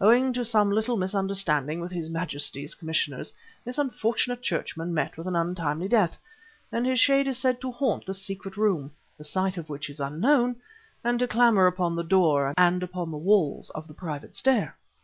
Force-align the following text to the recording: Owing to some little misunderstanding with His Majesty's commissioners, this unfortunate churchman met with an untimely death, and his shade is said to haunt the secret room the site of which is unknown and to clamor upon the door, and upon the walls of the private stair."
Owing 0.00 0.32
to 0.32 0.44
some 0.44 0.72
little 0.72 0.96
misunderstanding 0.96 1.78
with 1.78 1.92
His 1.92 2.10
Majesty's 2.10 2.74
commissioners, 2.74 3.32
this 3.64 3.78
unfortunate 3.78 4.42
churchman 4.42 4.92
met 4.92 5.16
with 5.16 5.28
an 5.28 5.36
untimely 5.36 5.86
death, 5.86 6.18
and 6.72 6.84
his 6.84 6.98
shade 6.98 7.28
is 7.28 7.38
said 7.38 7.60
to 7.60 7.70
haunt 7.70 8.04
the 8.04 8.12
secret 8.12 8.56
room 8.56 8.90
the 9.16 9.22
site 9.22 9.56
of 9.58 9.68
which 9.70 9.88
is 9.88 10.00
unknown 10.00 10.56
and 11.04 11.20
to 11.20 11.28
clamor 11.28 11.68
upon 11.68 11.94
the 11.94 12.02
door, 12.02 12.52
and 12.58 12.82
upon 12.82 13.12
the 13.12 13.16
walls 13.16 13.70
of 13.70 13.86
the 13.86 13.94
private 13.94 14.34
stair." 14.34 14.74